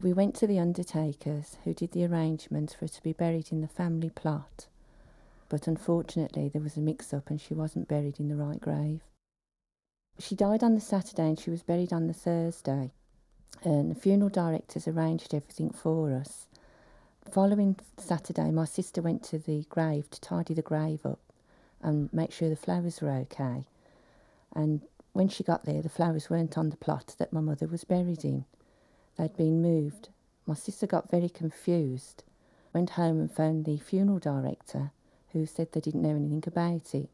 [0.00, 3.62] We went to the undertakers who did the arrangements for her to be buried in
[3.62, 4.66] the family plot.
[5.48, 9.00] But unfortunately, there was a mix up and she wasn't buried in the right grave.
[10.18, 12.92] She died on the Saturday and she was buried on the Thursday.
[13.64, 16.46] And the funeral directors arranged everything for us.
[17.28, 21.18] Following Saturday, my sister went to the grave to tidy the grave up
[21.82, 23.64] and make sure the flowers were okay.
[24.54, 27.82] And when she got there, the flowers weren't on the plot that my mother was
[27.82, 28.44] buried in.
[29.18, 30.10] They'd been moved.
[30.46, 32.22] My sister got very confused,
[32.72, 34.92] went home and phoned the funeral director,
[35.32, 37.08] who said they didn't know anything about it,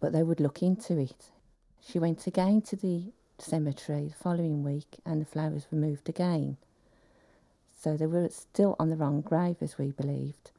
[0.00, 1.30] but they would look into it.
[1.86, 6.56] She went again to the cemetery the following week and the flowers were moved again.
[7.78, 10.50] So they were still on the wrong grave, as we believed.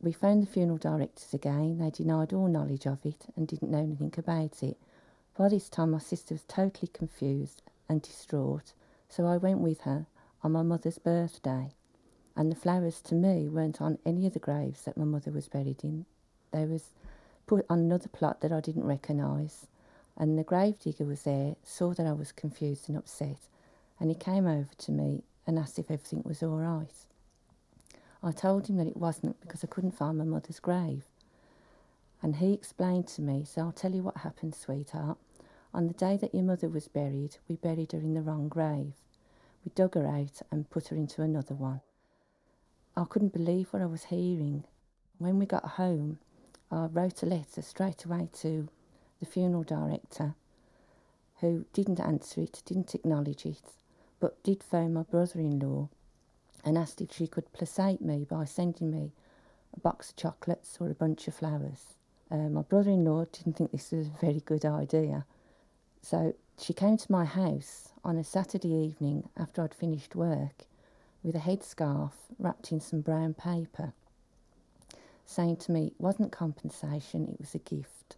[0.00, 1.78] We phoned the funeral directors again.
[1.78, 4.76] They denied all knowledge of it and didn't know anything about it.
[5.38, 8.74] By this time, my sister was totally confused and distraught,
[9.08, 10.06] so I went with her
[10.44, 11.70] on my mother's birthday.
[12.36, 15.48] And the flowers to me weren't on any of the graves that my mother was
[15.48, 16.04] buried in.
[16.52, 16.90] They was
[17.46, 19.66] put on another plot that I didn't recognise.
[20.16, 23.38] And the gravedigger was there, saw that I was confused and upset,
[23.98, 26.92] and he came over to me and asked if everything was all right.
[28.22, 31.04] I told him that it wasn't because I couldn't find my mother's grave.
[32.22, 35.18] And he explained to me, so I'll tell you what happened, sweetheart.
[35.72, 38.92] On the day that your mother was buried, we buried her in the wrong grave.
[39.64, 41.80] We dug her out and put her into another one.
[42.96, 44.64] I couldn't believe what I was hearing.
[45.18, 46.18] When we got home,
[46.70, 48.68] I wrote a letter straight away to
[49.20, 50.34] the funeral director,
[51.40, 53.62] who didn't answer it, didn't acknowledge it,
[54.20, 55.88] but did phone my brother in law
[56.64, 59.12] and asked if she could placate me by sending me
[59.76, 61.94] a box of chocolates or a bunch of flowers.
[62.30, 65.24] Uh, my brother in law didn't think this was a very good idea,
[66.00, 70.64] so she came to my house on a Saturday evening after I'd finished work
[71.22, 73.92] with a headscarf wrapped in some brown paper,
[75.24, 78.16] saying to me it wasn't compensation, it was a gift.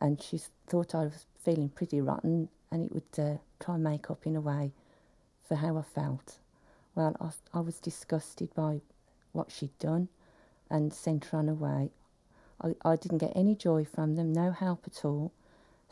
[0.00, 4.10] And she thought I was feeling pretty rotten and it would uh, try and make
[4.10, 4.72] up in a way
[5.46, 6.38] for how I felt.
[6.94, 8.80] Well, I, I was disgusted by
[9.32, 10.08] what she'd done
[10.70, 11.90] and sent her on her way.
[12.62, 15.32] I, I didn't get any joy from them, no help at all.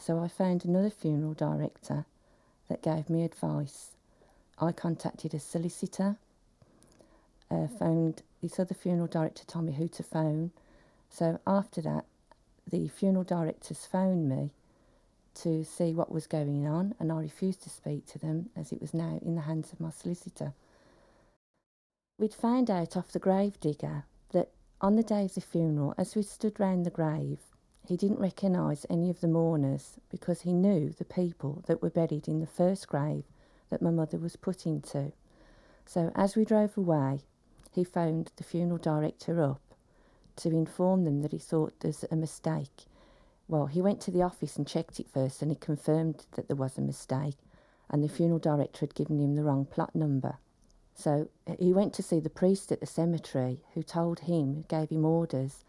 [0.01, 2.07] So I found another funeral director
[2.69, 3.91] that gave me advice.
[4.59, 6.17] I contacted a solicitor,
[7.51, 10.53] uh, phoned this other funeral director, told me who to phone.
[11.11, 12.07] So after that,
[12.71, 14.51] the funeral directors phoned me
[15.43, 18.81] to see what was going on, and I refused to speak to them as it
[18.81, 20.55] was now in the hands of my solicitor.
[22.19, 24.49] We'd found out off the grave digger that
[24.81, 27.39] on the day of the funeral, as we stood round the grave,
[27.87, 32.29] he didn't recognise any of the mourners because he knew the people that were buried
[32.29, 33.25] in the first grave
[33.71, 35.13] that my mother was put into.
[35.87, 37.23] So as we drove away,
[37.73, 39.61] he phoned the funeral director up
[40.37, 42.85] to inform them that he thought there's a mistake.
[43.49, 46.57] Well, he went to the office and checked it first and he confirmed that there
[46.57, 47.37] was a mistake
[47.89, 50.39] and the funeral director had given him the wrong plot number.
[50.95, 54.91] So uh, he went to see the priest at the cemetery who told him, gave
[54.91, 55.65] him orders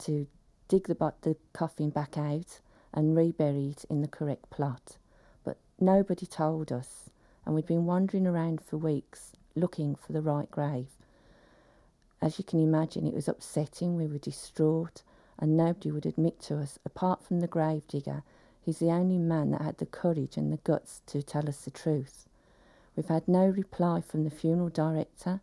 [0.00, 0.26] to
[0.68, 2.60] dig the, the coffin back out
[2.92, 4.96] and rebury it in the correct plot.
[5.44, 7.10] But nobody told us,
[7.44, 10.88] and we'd been wandering around for weeks looking for the right grave.
[12.20, 15.02] As you can imagine, it was upsetting, we were distraught,
[15.38, 18.22] and nobody would admit to us, apart from the gravedigger,
[18.62, 21.70] he's the only man that had the courage and the guts to tell us the
[21.70, 22.26] truth.
[22.96, 25.40] We've had no reply from the funeral director,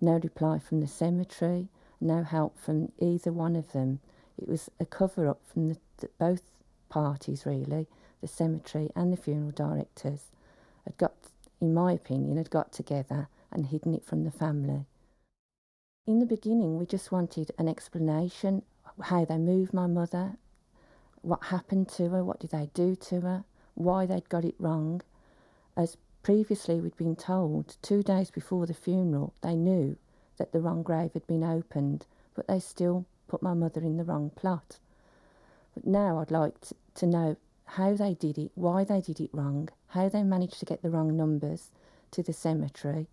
[0.00, 1.68] no reply from the cemetery,
[2.00, 4.00] no help from either one of them.
[4.38, 6.42] It was a cover up from the, the, both
[6.88, 7.86] parties, really.
[8.20, 10.30] The cemetery and the funeral directors
[10.84, 11.14] had got,
[11.60, 14.86] in my opinion, had got together and hidden it from the family.
[16.06, 18.62] In the beginning, we just wanted an explanation
[19.02, 20.36] how they moved my mother,
[21.22, 23.44] what happened to her, what did they do to her,
[23.74, 25.02] why they'd got it wrong.
[25.76, 29.96] As previously we'd been told, two days before the funeral, they knew
[30.38, 34.04] that the wrong grave had been opened, but they still put my mother in the
[34.04, 34.78] wrong plot.
[35.74, 39.30] But now I'd like to, to know how they did it, why they did it
[39.32, 41.70] wrong, how they managed to get the wrong numbers
[42.12, 43.08] to the cemetery.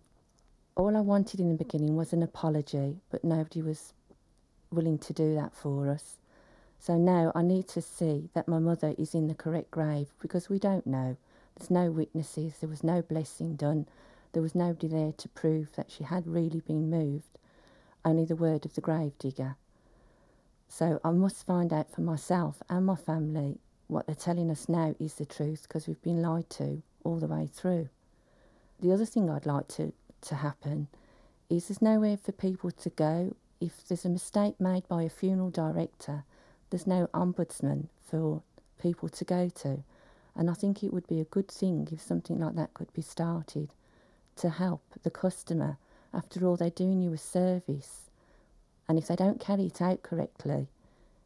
[0.76, 3.92] All I wanted in the beginning was an apology, but nobody was
[4.70, 6.16] willing to do that for us.
[6.78, 10.48] So now I need to see that my mother is in the correct grave because
[10.48, 11.16] we don't know.
[11.56, 13.86] There's no witnesses, there was no blessing done,
[14.32, 17.38] there was nobody there to prove that she had really been moved,
[18.04, 19.56] only the word of the grave digger.
[20.76, 24.96] So I must find out for myself and my family what they're telling us now
[24.98, 27.90] is the truth because we've been lied to all the way through.
[28.80, 29.92] The other thing I'd like to
[30.22, 30.88] to happen
[31.48, 33.36] is there's nowhere for people to go.
[33.60, 36.24] If there's a mistake made by a funeral director,
[36.70, 38.42] there's no ombudsman for
[38.82, 39.84] people to go to.
[40.34, 43.02] And I think it would be a good thing if something like that could be
[43.02, 43.68] started
[44.34, 45.78] to help the customer.
[46.12, 48.03] After all, they're doing you a service.
[48.88, 50.68] And if they don't carry it out correctly,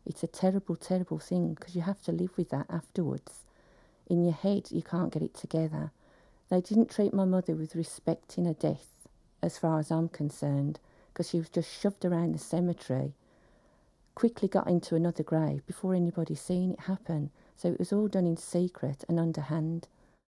[0.06, 3.44] it's a terrible, terrible thing because you have to live with that afterwards.
[4.08, 5.90] In your head, you can't get it together.
[6.48, 8.86] They didn't treat my mother with respect in her death,
[9.42, 10.80] as far as I'm concerned,
[11.12, 13.12] because she was just shoved around the cemetery,
[14.14, 17.30] quickly got into another grave before anybody seen it happen.
[17.56, 19.88] So it was all done in secret and underhand.